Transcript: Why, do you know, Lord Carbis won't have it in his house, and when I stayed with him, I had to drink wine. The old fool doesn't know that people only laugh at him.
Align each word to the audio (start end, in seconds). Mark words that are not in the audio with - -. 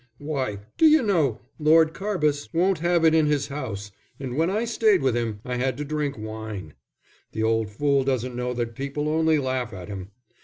Why, 0.17 0.61
do 0.79 0.87
you 0.87 1.03
know, 1.03 1.41
Lord 1.59 1.93
Carbis 1.93 2.51
won't 2.55 2.79
have 2.79 3.05
it 3.05 3.13
in 3.13 3.27
his 3.27 3.49
house, 3.49 3.91
and 4.19 4.35
when 4.35 4.49
I 4.49 4.65
stayed 4.65 5.03
with 5.03 5.15
him, 5.15 5.41
I 5.45 5.57
had 5.57 5.77
to 5.77 5.85
drink 5.85 6.17
wine. 6.17 6.73
The 7.33 7.43
old 7.43 7.69
fool 7.69 8.03
doesn't 8.03 8.35
know 8.35 8.51
that 8.55 8.73
people 8.73 9.07
only 9.07 9.37
laugh 9.37 9.73
at 9.73 9.89
him. 9.89 10.09